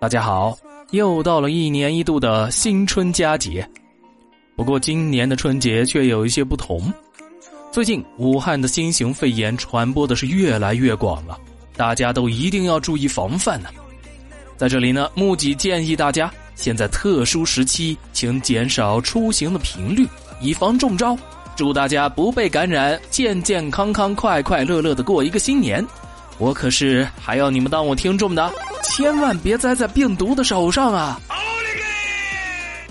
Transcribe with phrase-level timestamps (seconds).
[0.00, 0.56] 大家好，
[0.92, 3.68] 又到了一年一度的新春佳节。
[4.54, 6.92] 不过今年的春节却有一些不同。
[7.72, 11.36] 最近武汉的新型肺炎传播的是越来越广了，
[11.76, 13.70] 大家都一定要注意防范呢。
[14.56, 20.06] 在这里呢，木吉建议大家，现在特殊时期，请减少出行的频率，
[20.40, 21.18] 以防中招。
[21.56, 25.84] 祝大家不被感染，健健康康、快快乐乐的过一个新年。
[26.38, 28.48] 我可是还要你们当我听众的，
[28.98, 31.20] 千万别栽在病毒的手上啊！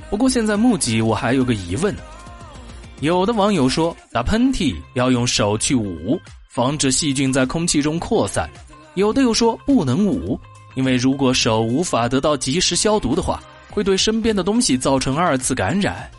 [0.10, 1.94] 不过现在目击我还有个疑问，
[3.02, 8.48] 有的网友说打喷嚏要用手去捂，防止细菌在空气中扩散；
[8.94, 10.40] 有的又说不能捂。
[10.76, 16.10] 因为如果手无法得到及时消毒的话，会对身边的东西造成二次感染。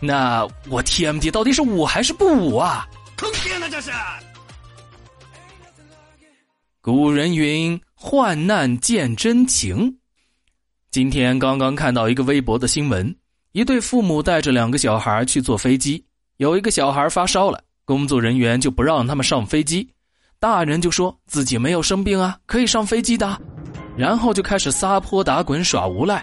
[0.00, 2.88] 那我 TMD 到底是捂还是不捂啊？
[3.14, 3.90] 坑爹呢这是！
[6.80, 9.96] 古人云：“患难见真情。”
[10.92, 13.16] 今天刚刚看到一个微博的新闻，
[13.52, 16.04] 一对父母带着两个小孩去坐飞机，
[16.36, 19.88] 有一个小孩发烧了，工作人员就不让他们上飞机，
[20.38, 23.40] 大人就说自己没有生病啊，可以上飞机的。
[23.96, 26.22] 然后就开始撒泼打滚耍无赖，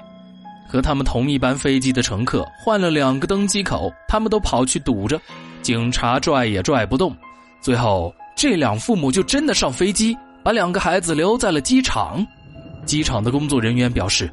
[0.70, 5.20] 和他们同一班飞机的乘客换了两个登机口，他们都跑去堵着，
[5.64, 7.18] 警察拽也拽不动，
[7.60, 12.26] 最后这两父母就真的上飞机，把两个孩子留在了机场。
[12.86, 14.32] 机场的工作人员表示，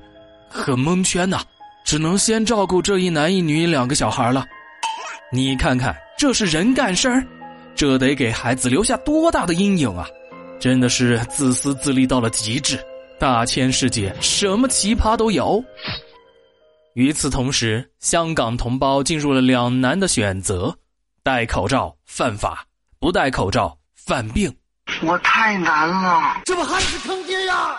[0.49, 1.41] 很蒙圈呐，
[1.85, 4.45] 只能先照顾这一男一女两个小孩了。
[5.31, 7.27] 你看看，这是人干事儿，
[7.75, 10.09] 这得给孩子留下多大的阴影啊！
[10.59, 12.79] 真的是自私自利到了极致。
[13.19, 15.63] 大千世界，什么奇葩都有。
[16.95, 20.75] 与此同时，香港同胞进入了两难的选择：
[21.23, 22.65] 戴口罩犯法，
[22.99, 24.51] 不戴口罩犯病。
[25.03, 27.77] 我太难了，这不还是坑爹呀！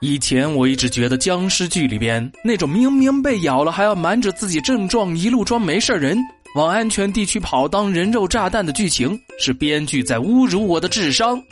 [0.00, 6.18] 以前我一直觉得僵尸剧里边那种明明被咬了还要瞒着自己症状一路装没事人。
[6.54, 11.42] 往安全地区跑当人肉炸弹的剧情是编剧在侮辱我的智商，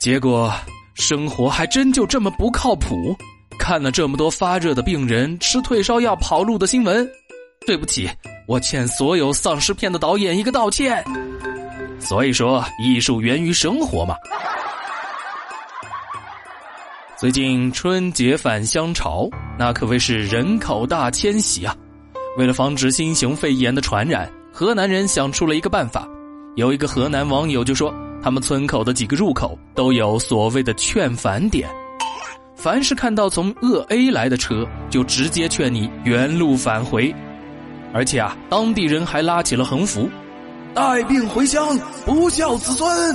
[0.00, 0.52] 结果
[0.94, 3.16] 生活还真就这么不靠谱。
[3.58, 7.08] 看了这么多发热的病人吃退烧药跑路的新闻，
[7.66, 8.08] 对不起，
[8.46, 11.04] 我欠所有丧尸片的导演一个道歉。
[11.98, 14.16] 所以说，艺术源于生活嘛。
[17.18, 19.28] 最近春节返乡潮，
[19.58, 21.76] 那可谓是人口大迁徙啊。
[22.38, 26.08] 为了防止新型肺炎的传染，河南人想出了一个办法。
[26.56, 31.68] 有一个河南网友就说，他们村口的几个入口都有所谓的劝返点，
[32.56, 37.14] 凡是看到从鄂 A 来的车，就直接劝你原路返回。
[37.92, 40.08] 而且啊，当地人还拉起了横幅
[40.74, 43.14] ：“带病回乡，不孝子孙。”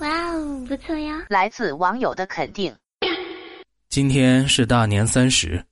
[0.00, 1.24] 哇哦，不错呀！
[1.28, 2.72] 来自网友的肯定。
[3.88, 5.64] 今天是大年三十。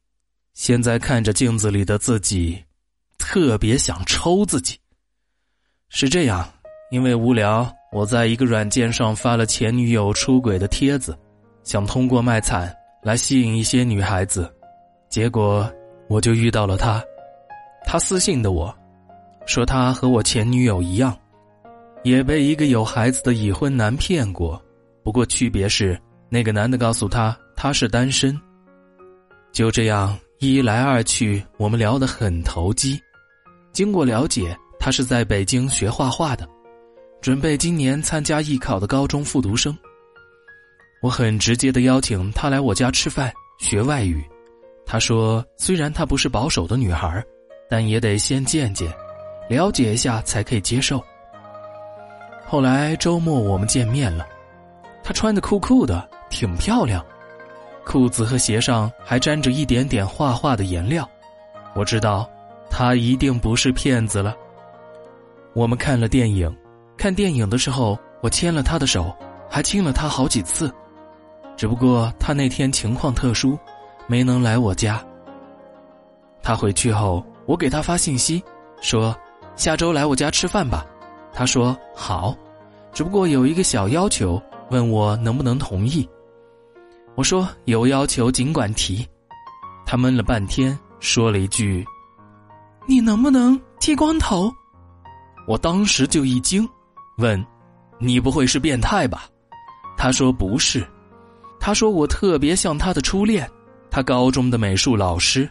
[0.55, 2.65] 现在看着镜子里的自己，
[3.19, 4.77] 特别想抽自己。
[5.91, 6.49] 是这样，
[6.91, 11.17] 因为无聊，我在一个软件上发了前女友出轨的帖子，
[11.63, 14.53] 想通过卖惨来吸引一些女孩子，
[15.09, 15.71] 结果
[16.09, 17.05] 我就遇到了他。
[17.87, 18.77] 他私信的我，
[19.47, 21.17] 说他和我前女友一样，
[22.03, 24.61] 也被一个有孩子的已婚男骗过，
[25.03, 25.99] 不过区别是
[26.29, 28.39] 那个男的告诉他他是单身。
[29.53, 30.19] 就这样。
[30.39, 33.01] 一来二去，我们聊得很投机。
[33.73, 36.47] 经过了解，他是在北京学画画的，
[37.23, 39.75] 准备今年参加艺考的高中复读生。
[41.01, 44.23] 我很直接的邀请他来我家吃饭学外语。
[44.85, 47.25] 他说：“虽然她不是保守的女孩，
[47.69, 48.93] 但也得先见见，
[49.49, 51.03] 了解一下才可以接受。”
[52.47, 54.27] 后来周末我们见面了，
[55.03, 57.05] 她穿的酷酷的，挺漂亮。
[57.85, 61.09] 裤子和鞋上还沾着一点点画画的颜料，
[61.75, 62.29] 我知道，
[62.69, 64.35] 他一定不是骗子了。
[65.55, 66.53] 我们看了电影，
[66.97, 69.15] 看电影的时候，我牵了他的手，
[69.49, 70.73] 还亲了他好几次。
[71.57, 73.57] 只不过他那天情况特殊，
[74.09, 75.01] 没能来我家。
[76.43, 78.43] 他回去后，我给他发信息，
[78.81, 79.17] 说
[79.55, 80.85] 下周来我家吃饭吧。
[81.33, 82.37] 他说好，
[82.93, 86.09] 只不过有一个小要求，问我能不能同意。
[87.15, 89.07] 我说有要求尽管提，
[89.87, 91.87] 他闷了半天，说了一句
[92.87, 94.53] ：“你能不能剃光头？”
[95.47, 96.69] 我当时就一惊，
[97.19, 97.43] 问
[97.99, 99.27] ：“你不会是变态吧？”
[99.97, 100.87] 他说：“不是。”
[101.61, 103.49] 他说：“我特别像他的初恋，
[103.91, 105.49] 他高中的美术老师，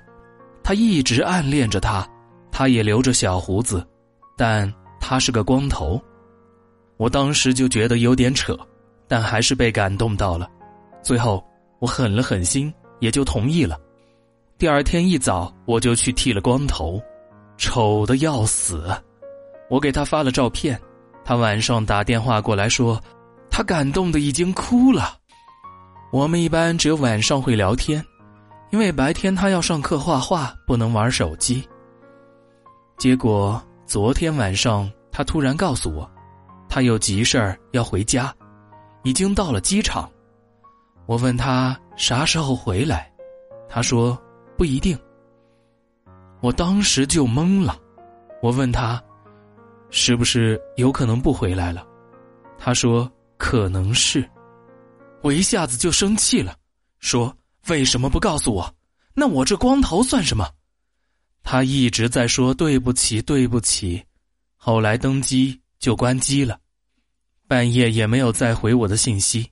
[0.65, 2.03] 他一直暗恋着他，
[2.51, 3.85] 他也留着小胡子，
[4.35, 6.01] 但他是个光头。”
[6.97, 8.57] 我当时就觉得有点扯，
[9.07, 10.49] 但还是被感动到了。
[11.03, 11.45] 最后
[11.77, 13.77] 我狠了狠心，也就同意了。
[14.57, 16.99] 第二天一早，我就去剃了光头，
[17.57, 18.89] 丑的要死。
[19.69, 20.81] 我给他发了照片，
[21.23, 22.99] 他晚上打电话过来说，
[23.51, 25.15] 他感动的已经哭了。
[26.11, 28.03] 我们一般只有晚上会聊天，
[28.71, 31.67] 因为白天他要上课画画，不能玩手机。
[32.97, 36.09] 结果昨天晚上，他突然告诉我，
[36.67, 38.33] 他有急事儿要回家，
[39.03, 40.09] 已经到了机场。
[41.05, 43.11] 我问他啥时候回来，
[43.69, 44.17] 他说
[44.57, 44.97] 不一定。
[46.41, 47.77] 我当时就懵了，
[48.41, 49.01] 我问他，
[49.89, 51.85] 是不是有可能不回来了？
[52.57, 54.27] 他说可能是。
[55.21, 56.55] 我一下子就生气了，
[56.99, 57.35] 说
[57.67, 58.75] 为什么不告诉我？
[59.13, 60.47] 那我这光头算什么？
[61.43, 64.03] 他一直在说对不起，对不起，
[64.55, 66.59] 后来登机就关机了，
[67.47, 69.49] 半夜也没有再回我的信息。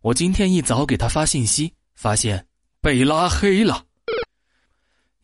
[0.00, 2.46] 我今天一早给他发信息，发现
[2.80, 3.84] 被拉黑了。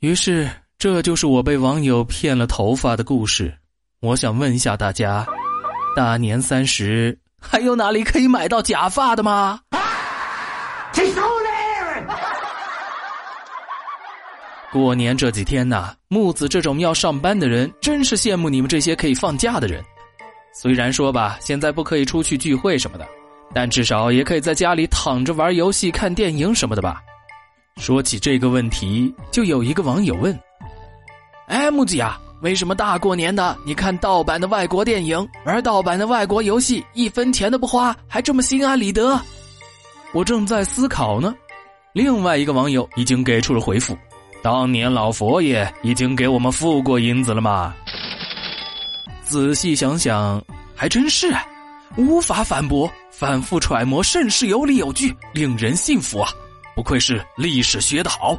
[0.01, 3.59] 于是，这就是我被网友骗了头发的故事。
[4.01, 5.27] 我想问一下大家：
[5.97, 9.61] 大年三十还有哪里可以买到假发的吗？
[14.71, 19.83] 过年这几天呐，木子这种要上班的人，真是羡慕你们这些可以放假的人。
[20.53, 23.09] 虽然说吧，现在不可以出去聚会什么的，
[23.55, 27.01] 但至少也可以在家里躺着玩游戏、看电影什么的吧。
[27.79, 30.39] 说起这个问题，就有一个网友问
[31.49, 39.19] ：“哎，木子呀，为什么大过年的你看盗版的外国电影，而盗版的外国游戏一分钱都不花，还这么心安理得？”
[40.13, 41.35] 我正在思考呢，
[41.95, 43.97] 另外一个网友已经给出了回复。
[44.43, 47.75] 当年老佛爷已经给我们付过银子了吗？
[49.25, 50.43] 仔细想想，
[50.75, 51.45] 还真是啊，
[51.97, 52.91] 无法反驳。
[53.11, 56.31] 反复揣摩，甚是有理有据，令人信服啊！
[56.77, 58.39] 不愧是历史学得好。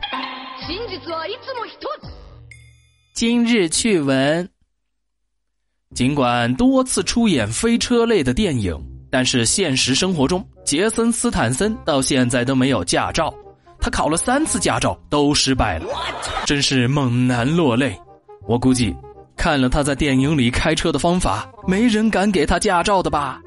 [3.13, 4.49] 今日趣闻：
[5.93, 8.73] 尽管多次出演飞车类的电影，
[9.11, 13.33] 但是现实生活中，杰森斯坦森到现在都没有驾照。
[13.81, 15.85] 他考了三次驾照都失败了，
[16.45, 17.97] 真是猛男落泪。
[18.47, 18.95] 我估计，
[19.37, 23.39] 看了他在电影里开车的方法，没人敢给他驾照的吧。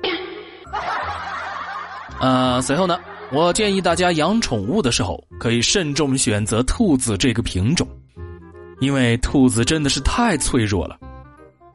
[2.21, 2.99] 呃，随后呢，
[3.33, 7.87] 我建议大家养宠物的时候，可以慎重选择兔子这个品种，
[8.81, 10.97] 因为兔子真的是太脆弱了。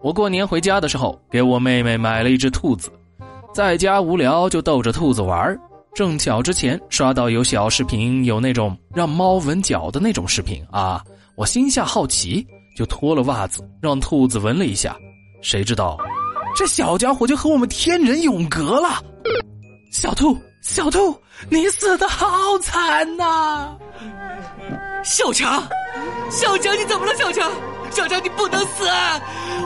[0.01, 2.89] 我过年回家的时候，给我妹妹买了一只兔子，
[3.53, 5.59] 在家无聊就逗着兔子玩。
[5.97, 11.03] 正巧之前刷到有小视频，有那种让猫闻脚的那种视频啊，
[11.35, 12.45] 我心下好奇，
[12.77, 14.95] 就脱了袜子让兔子闻了一下，
[15.41, 15.97] 谁知道，
[16.55, 19.03] 这小家伙就和我们天人永隔了。
[19.91, 22.27] 小兔，小兔，你死的好
[22.59, 23.75] 惨呐！
[25.03, 25.67] 小强，
[26.29, 27.15] 小强，你怎么了？
[27.15, 27.51] 小强。
[27.97, 29.19] 小强，你不能死啊！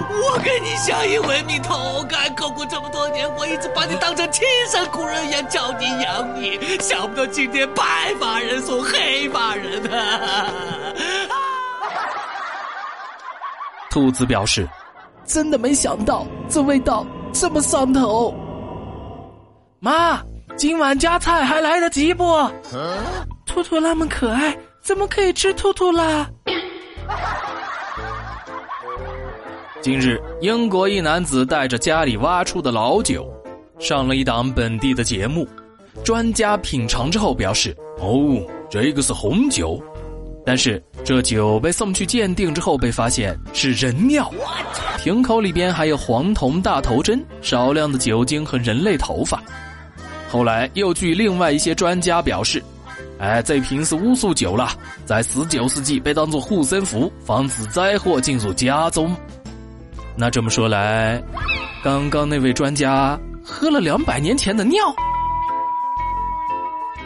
[0.09, 7.83] 我跟你相依为命、同甘共苦这么多年，我一直把你当成亲生骨肉一样教你养你，想不到今天白
[8.21, 10.47] 发人送黑发人啊！
[13.89, 14.65] 兔子表示
[15.27, 18.33] ：“真的没想到这味道这么上头。”
[19.79, 20.21] 妈，
[20.55, 22.49] 今晚加菜还来得及不？
[23.45, 26.29] 兔兔那么可爱，怎么可以吃兔兔啦？
[29.81, 33.27] 近日，英国一男子带着家里挖出的老酒，
[33.79, 35.47] 上了一档本地的节目。
[36.03, 39.81] 专家品尝之后表示：“哦，这个是红酒。”
[40.45, 44.31] 但是这酒被送去鉴定之后，被发现是人尿，
[44.99, 49.41] 瓶口里边还有黄铜大头针、少量的酒精和人类头发。
[50.29, 52.61] 后来又据另外一些专家表示
[53.17, 54.69] ：“哎，这瓶是乌苏酒了，
[55.05, 59.15] 在十九世纪被当作护身符，防止灾祸进入家中。”
[60.21, 61.19] 那这么说来，
[61.83, 64.77] 刚刚那位专家喝了两百年前的尿。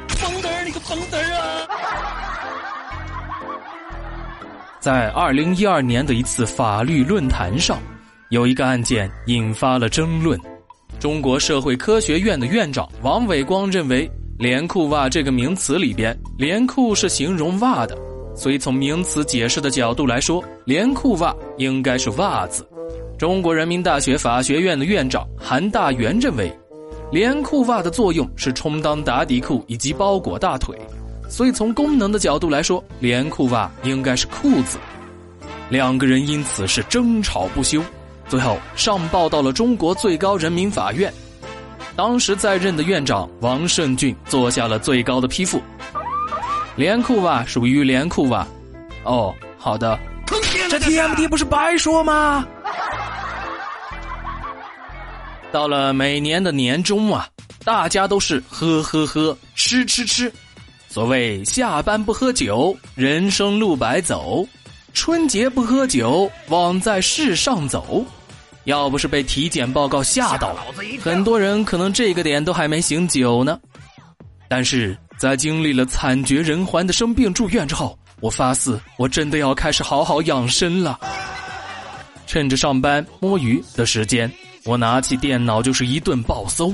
[0.09, 1.65] 疯子儿，你个疯啊！
[4.81, 7.79] 在二零一二年的一次法律论坛上，
[8.31, 10.37] 有一个案件引发了争论。
[10.99, 17.97] 中国社会科学院的院长王伟光认为，“连裤袜”这个名词里边，“连裤”是形容袜的，
[18.35, 22.67] 所以从名词解释的角度来说，“连裤袜”应该是袜子。
[23.17, 26.53] 中国人民大学法学院的院长韩大元认为，
[27.11, 30.77] 连裤袜的作用是充当打底裤以及包裹大腿，
[31.29, 34.77] 所以从功能的角度来说，连裤袜应该是裤子。
[35.69, 37.81] 两个人因此是争吵不休，
[38.27, 41.11] 最后上报到了中国最高人民法院。
[41.95, 45.61] 当时在任的院长王胜俊做下了最高的批复。
[46.75, 48.45] 连裤袜属于连裤袜。
[49.05, 49.97] 哦，好的。
[50.69, 52.45] 这 TMD 不是白说吗？
[55.55, 57.29] 到了每年的年终啊，
[57.63, 60.29] 大家都是喝喝喝，吃吃吃。
[60.89, 64.45] 所谓下班不喝酒，人生路白走；
[64.93, 68.05] 春节不喝酒，枉在世上走。
[68.65, 70.61] 要不是被体检报告吓到了，
[71.01, 73.57] 很多人可能这个点都还没醒酒呢。
[74.49, 80.99] 但是在经历了惨绝人寰的生病住院之后，我发誓，我真的要开始好好养生了。
[82.27, 84.29] 趁着上班摸鱼的时间，
[84.65, 86.73] 我拿起电脑就是一顿暴搜，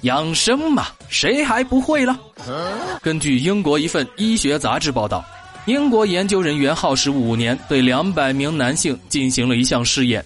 [0.00, 2.18] 养生嘛，谁还不会了？
[3.02, 5.22] 根据英国一份医学杂志报道，
[5.66, 10.24] 英国研究人员耗时五年，对两百名男性进行了一项试验。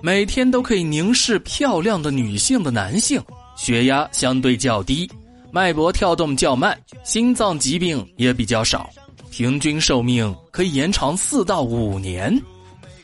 [0.00, 3.20] 每天都可以凝视漂亮的女性的男性，
[3.56, 5.10] 血压相对较低，
[5.50, 8.88] 脉搏跳动较慢，心脏疾病也比较少，
[9.32, 12.40] 平均寿命可以延长四到五年。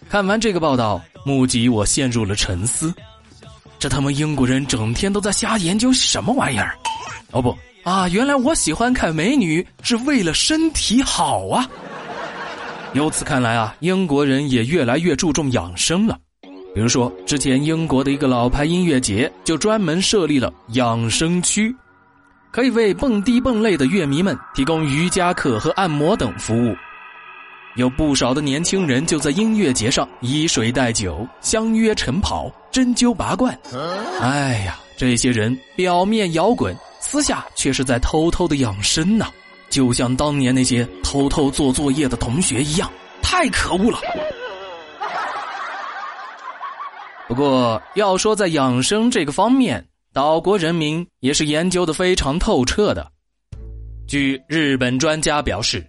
[0.08, 2.94] 看完这个报道，目击我陷入了沉思。
[3.82, 6.78] 这他妈英国人整天都在瞎研究什么玩意儿？
[7.32, 11.68] 哦不啊，原来我喜欢看美女是为了身体好啊！
[12.92, 16.16] 由此看来啊，英国人也越来越注重养生了。
[16.72, 21.74] 比如说，之前英国的一个老牌音乐节就专门设立了养生区，
[22.52, 26.72] 可以为蹦迪蹦类的乐迷们提供瑜伽课和按摩等服务。
[27.76, 33.58] 有不少的年轻人就在音乐节上以水代酒，相约晨跑、针灸拔罐。
[34.20, 39.26] 哎呀，这些人表面摇滚，私下却是在偷偷的养生呢，
[39.70, 42.90] 就像当年那些偷偷做作业的同学一样，
[43.22, 43.98] 太可恶了。
[47.26, 53.10] 不过，要说在养生这个方面，岛国人民也是研究的非常透彻的。
[54.06, 55.82] 据日本专家表示，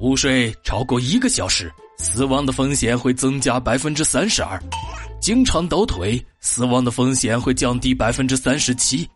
[0.00, 4.58] 午睡超过一个小时，死亡的风险会增加百分之三十二；
[5.20, 9.06] 经常抖腿，死亡的风险会降低百分之三十七。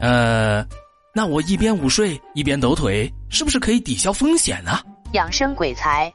[0.00, 0.66] 呃，
[1.14, 4.80] 那我一边午睡一边抖腿，是不是可以抵消风险呢？
[5.12, 6.12] 养生鬼才。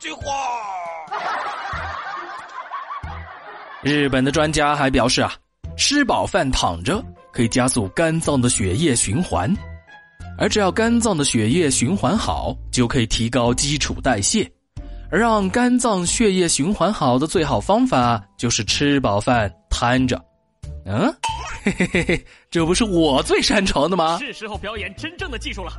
[3.81, 5.33] 日本的专家还表示啊，
[5.77, 7.01] 吃饱饭躺着
[7.31, 9.49] 可以加速肝脏的血液循环，
[10.37, 14.49] 而只要肝脏的血液循环好，就可以提高基础代谢。
[15.09, 20.21] 而让肝脏血液循环好的最好方法就是吃饱饭瘫着。
[20.85, 21.13] 嗯，
[21.63, 24.19] 嘿嘿嘿嘿，这不是我最擅长的吗？
[24.19, 25.71] 是时候表演真正的技术了。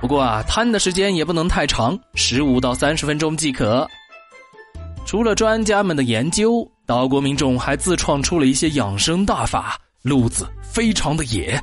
[0.00, 3.88] 不过啊，瘫的时间也不能太长，十五到三十分钟即可。
[5.04, 11.60] 除了专家们的研究，岛国民众还自创出了一些养生大法，路子非常的野。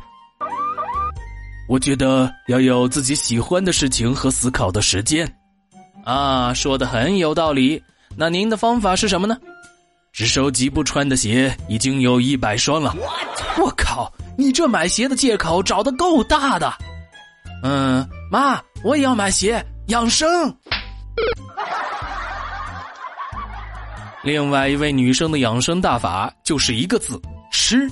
[1.69, 5.31] 我觉得要有自己喜欢的事情和思考的时间。
[6.03, 7.81] 啊，说的很有道理。
[8.17, 9.37] 那您的方法是什么呢？
[10.11, 12.95] 只收集不穿的鞋已经有一百双了。
[13.59, 16.73] 我靠，你这买鞋的借口找的够大的。
[17.61, 20.27] 嗯，妈，我也要买鞋养生。
[24.23, 27.21] 另外一位女生的养生大法就是一个字：
[27.51, 27.87] 吃。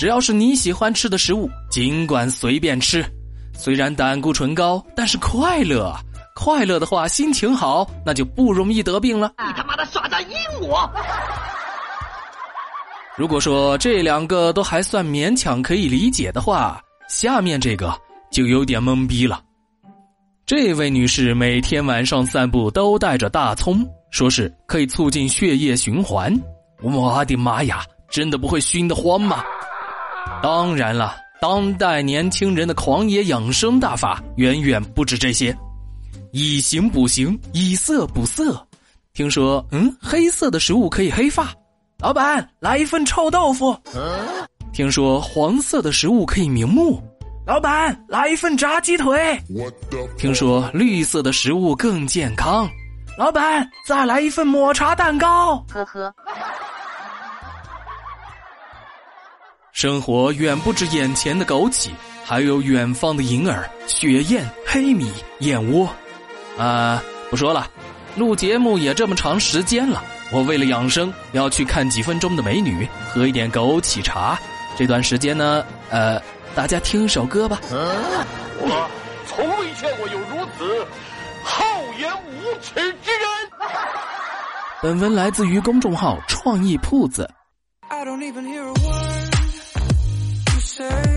[0.00, 3.04] 只要是你喜欢吃的食物，尽管随便吃。
[3.52, 5.94] 虽然胆固醇高，但是快乐。
[6.34, 9.30] 快乐的话，心情好，那就不容易得病了。
[9.36, 10.28] 你他妈的耍大阴
[10.62, 10.90] 我！
[13.14, 16.80] 如果说这两个都还算勉强可以理解的话，
[17.10, 17.94] 下面这个
[18.30, 19.42] 就有点懵逼了。
[20.46, 23.86] 这位女士每天晚上散步都带着大葱。
[24.10, 26.34] 说是可以促进血液循环，
[26.80, 29.44] 我的妈呀，真的不会熏得慌吗？
[30.42, 35.56] 当然了，当代年轻人的狂野养生大法远远不止这些，
[36.32, 38.66] 以形补形，以色补色。
[39.12, 41.52] 听说，嗯，黑色的食物可以黑发，
[41.98, 43.76] 老板来一份臭豆腐。
[44.72, 47.02] 听说黄色的食物可以明目，
[47.44, 49.38] 老板来一份炸鸡腿。
[50.16, 52.68] 听说绿色的食物更健康。
[53.18, 55.56] 老板，再来一份抹茶蛋糕。
[55.68, 56.14] 呵呵。
[59.72, 61.90] 生活远不止眼前的枸杞，
[62.24, 65.88] 还有远方的银耳、雪燕、黑米、燕窝。
[66.58, 67.68] 啊，不说了，
[68.16, 74.38] 录节目也这么长时间了，我为了养生，要去看几分钟的美女，喝一点枸杞茶。
[74.76, 76.20] 这段时间呢，呃，
[76.54, 77.60] 大家听首歌吧。
[77.70, 78.90] 我
[79.26, 80.86] 从未见过有如此。
[81.42, 81.64] 厚
[81.98, 83.50] 颜无耻之人！
[84.82, 87.28] 本文来自于公众号“创意铺子”。
[90.80, 91.09] sure.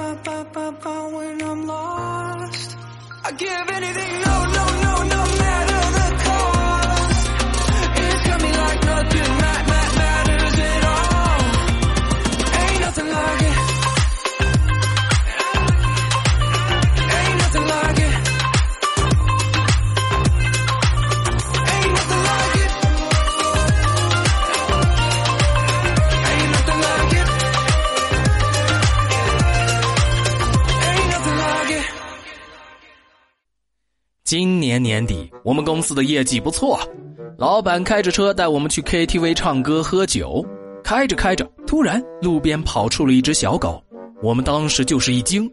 [0.00, 2.76] ba ba ba ba when I'm lost.
[3.24, 4.29] I give anything.
[35.00, 36.78] 年底，我们公司的业绩不错，
[37.38, 40.44] 老板开着车带我们去 KTV 唱歌喝酒。
[40.84, 43.82] 开着开着，突然路边跑出了一只小狗，
[44.22, 45.50] 我们当时就是一惊，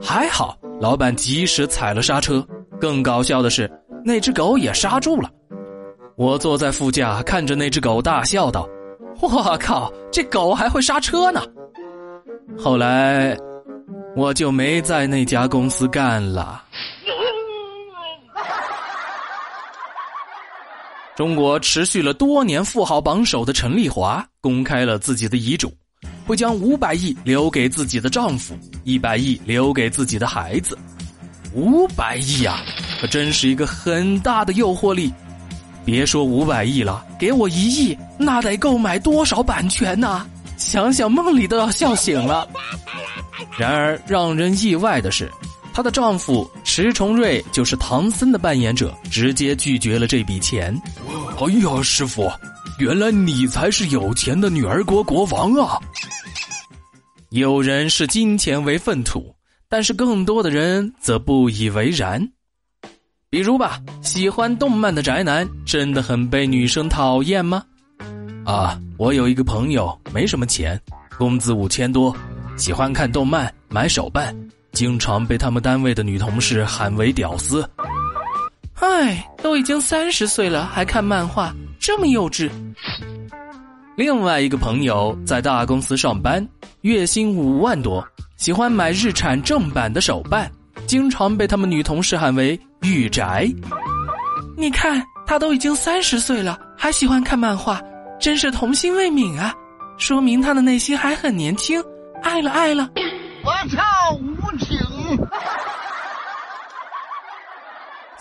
[0.00, 2.46] 还好老板及时踩了刹车。
[2.78, 3.70] 更搞笑的是，
[4.04, 5.30] 那只狗也刹住了。
[6.16, 8.68] 我坐在副驾，看着那只狗大笑道
[9.22, 11.40] ：“我靠，这狗还会刹车呢！”
[12.58, 13.36] 后来，
[14.16, 16.62] 我就没在那家公司干了。
[21.14, 25.70] 中国持续了多年富豪榜首的陈丽华公开了自己的遗嘱，
[26.26, 30.76] 会将五百亿留给自己的丈夫，一百亿留给自己的孩子。
[31.52, 32.62] 五百亿啊，
[32.98, 35.12] 可真是一个很大的诱惑力。
[35.84, 42.48] 别说五百亿了，给我一亿，那得购买多少版权呐、想想梦里都要笑醒了。
[43.58, 45.30] 然而让人意外的是，
[45.72, 50.78] 她的丈夫迟重瑞就是唐僧的扮演者，直接拒绝了这笔钱。
[51.38, 52.30] 哎呀，师傅，
[52.78, 55.80] 原来你才是有钱的女儿国国王啊！
[57.30, 59.34] 有人视金钱为粪土，
[59.68, 62.28] 但是更多的人则不以为然。
[63.30, 67.64] 比如吧，喜欢动漫的宅男真的很被女生讨厌吗？
[68.44, 70.78] 啊，我有一个朋友没什么钱，
[71.16, 72.14] 工资五千多，
[72.58, 74.36] 喜欢看动漫，买手办，
[74.72, 77.68] 经常被他们单位的女同事喊为屌丝。
[78.80, 82.50] 唉，都已经三十岁了，还看漫画，这么幼稚。
[83.96, 86.46] 另外一个朋友在大公司上班，
[86.80, 88.04] 月薪五万多，
[88.36, 90.50] 喜欢买日产正版的手办，
[90.86, 93.48] 经常被他们女同事喊为“御宅”。
[94.56, 97.80] 你看，他都已经三十岁了，还喜欢看漫画，
[98.18, 99.54] 真是童心未泯啊！
[99.98, 101.80] 说明他的内心还很年轻，
[102.22, 102.90] 爱了爱了。
[103.44, 103.82] 我操，
[104.14, 104.78] 无情！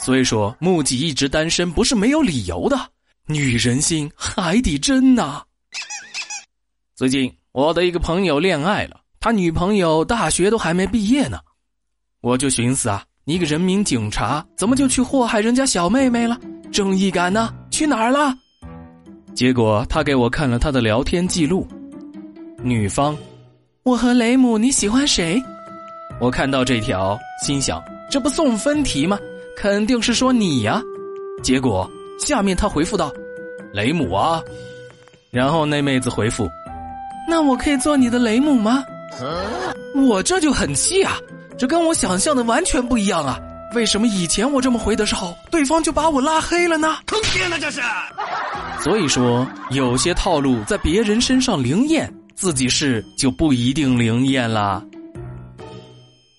[0.02, 2.78] 所以说，木吉一直单身不是没有理由的。
[3.28, 5.44] 女人心，海底针呐、
[6.96, 11.40] 最近我的一个朋友恋爱了，他女朋友大学都还没毕业呢。
[12.22, 16.38] 我就寻思啊，你一个人民警察怎么就去祸害人家小妹妹了？
[16.72, 17.54] 正义感呢？
[17.70, 18.36] 去哪儿了？
[19.36, 21.68] 结果他给我看了他的聊天记录，
[22.62, 23.16] 女方，
[23.84, 25.42] 我和雷姆你喜欢谁？
[26.20, 29.18] 我看到这条，心想这不送分题吗？
[29.56, 30.82] 肯定是说你呀。
[31.44, 33.12] 结果下面他回复道
[33.74, 34.42] ：“雷姆啊。”
[35.32, 36.48] 然后那妹子回复
[37.28, 38.84] ：“那我可以做你的雷姆吗？”
[39.96, 41.18] 我这就很气啊，
[41.58, 43.40] 这跟我想象的完全不一样啊！
[43.76, 46.98] 为什么以前我这么回的时候，对方就把我拉黑了呢？
[47.06, 47.82] 坑爹呢这是！
[48.82, 54.84] 所以说，有些套路在别人身上灵验，自己是就不一定灵验啦。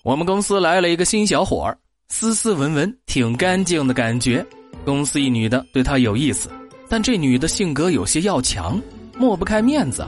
[0.03, 1.77] 我们公司来了一个新小伙儿，
[2.15, 4.45] 斯斯文文，挺干净的感觉。
[4.85, 6.47] 公司一女的对他有意思，
[6.87, 8.79] 但这女的性格有些要强，
[9.17, 10.05] 抹不开面子。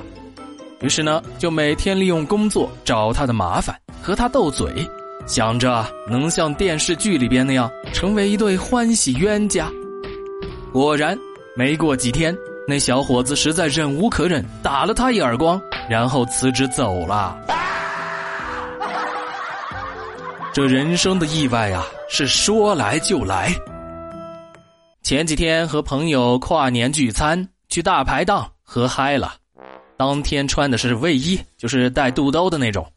[0.81, 4.87] 于是呢，就每天利用工作找他的麻烦，和他斗嘴，
[5.25, 9.67] 想着能像电视剧里边那样成为一对欢喜冤家。
[10.71, 11.17] 果然，
[11.57, 12.37] 没过几天，
[12.67, 17.35] 那小伙子实在忍无可忍，打了他一耳光，然后辞职走了。
[20.55, 23.53] 这人生的意外啊，是说来就来。
[25.03, 29.35] 前几天和朋友跨年聚餐，去大排档喝嗨了。
[29.97, 32.89] 当天穿的是卫衣，就是带肚兜的那种。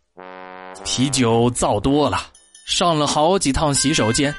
[0.85, 2.29] 啤酒造多了，
[2.69, 4.33] 上了好几趟洗手间，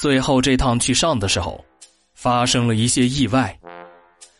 [0.00, 1.62] 最后这趟去上的时候，
[2.14, 3.54] 发生了一些意外。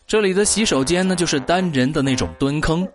[0.06, 2.88] 这里的洗手间呢，就是单人的那种蹲坑。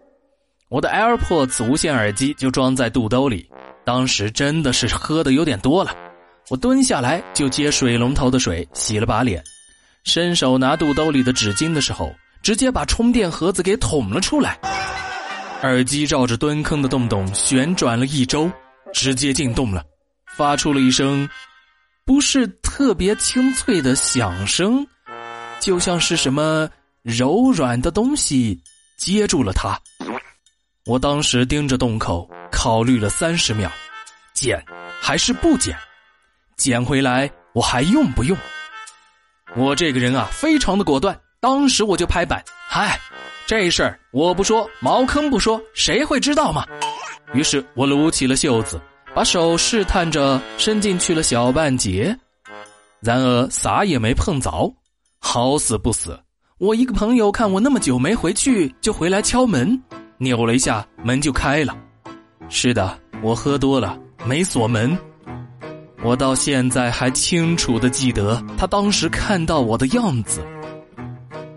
[0.69, 3.47] 我的 AirPods 无线耳机就装在肚兜里，
[3.89, 5.95] 当时真的是喝的有点多了。
[6.49, 9.43] 我蹲下来就接水龙头的水洗了把脸。
[10.04, 14.60] 伸手拿肚兜里的纸巾的时候，直接把充电盒子给捅了出来。
[15.63, 18.47] 耳机照着蹲坑的洞洞旋转了一周，
[18.93, 19.84] 直接进洞了，
[20.38, 21.28] 发出了一声
[22.06, 24.86] 不是特别清脆的响声，
[25.60, 26.69] 就像是什么
[27.02, 28.62] 柔软的东西
[28.99, 29.80] 接住了它。
[30.89, 33.71] 我当时盯着洞口，考虑了三十秒，
[34.34, 34.60] 捡
[34.99, 35.78] 还是不捡？
[36.58, 38.36] 捡回来我还用不用？
[39.56, 41.15] 我这个人啊，非常的果断。
[41.39, 42.99] 当时我就拍板，嗨，
[43.45, 46.65] 这事儿我不说，茅坑不说，谁会知道嘛？
[47.36, 48.82] 于是我撸起了袖子，
[49.13, 52.17] 把手试探着伸进去了小半截，
[52.99, 54.73] 然而啥也没碰着。
[55.19, 56.19] 好死不死，
[56.58, 59.80] 我一个朋友看我那么久没回去，就回来敲门，
[60.19, 61.75] 扭了一下门就开了。
[62.49, 64.95] 是的，我喝多了，没锁门。
[66.03, 70.45] 我到现在还清楚的记得他当时看到我的样子，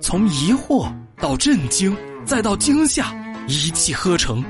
[0.01, 3.12] 从疑惑到震惊，再到惊吓，
[3.46, 4.44] 一气呵成。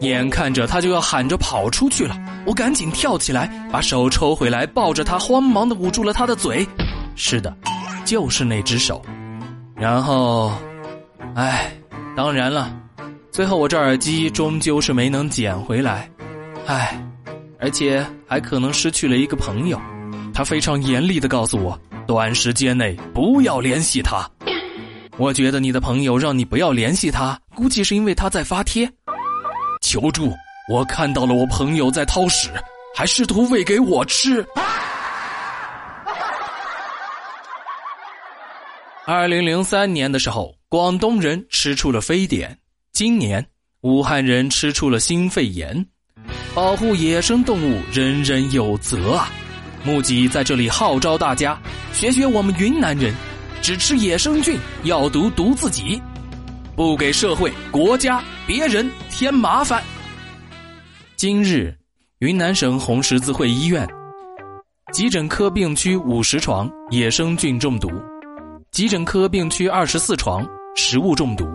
[0.00, 6.66] 眼看着他就要喊着跑出去了，我赶紧跳起来，把手抽回来，抱着他，慌忙的捂住了他的嘴。
[7.14, 7.56] 是的，
[8.04, 9.00] 就是那只手。
[9.74, 10.52] 然后，
[11.34, 11.72] 唉，
[12.16, 12.74] 当然了，
[13.36, 16.10] 最后我这耳机终究是没能捡回来，
[16.64, 16.98] 唉。
[17.60, 19.78] 而且还可能失去了一个朋友，
[20.32, 24.26] 他非常严厉的告诉我，短时间内不要联系他。
[25.18, 28.90] 我觉得你的朋友让你不要联系他，估计是因为他在发帖
[29.82, 30.32] 求助。
[30.70, 32.48] 我看到了我朋友在掏屎，
[32.94, 34.42] 还试图喂给我吃。
[39.04, 42.58] 二零零三年的时候，广东人吃出了非典，
[42.96, 43.46] 今年
[43.82, 45.86] 武汉人吃出了新肺炎。
[46.54, 49.28] 保护野生动物，人人有责啊！
[49.84, 51.60] 木吉在这里号召大家，
[51.92, 53.14] 学学我们云南人，
[53.60, 56.00] 只吃野生菌，要毒毒自己，
[56.74, 59.84] 不给社会、国家、别人添麻烦。
[61.16, 61.76] 今日，
[62.20, 63.86] 云南省红十字会医院
[64.94, 67.90] 急诊科病区五十床野生菌中毒，
[68.70, 71.46] 急诊科病区二十四床食物中毒。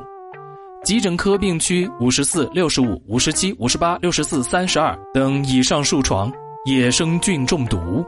[0.84, 6.34] 急诊科病区五十四、六十五、五十七、五十八、六十四、三十二等以上数床
[6.66, 8.04] 野生菌中毒。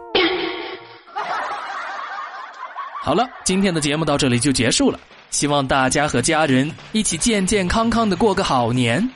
[3.00, 9.08] 好了，今天的节目到这里就结束了，希望大家和家人一起健健康康的过个好年。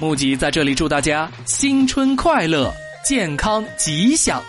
[0.00, 2.72] 木吉在这里祝大家新春快乐，
[3.04, 4.42] 健康吉祥。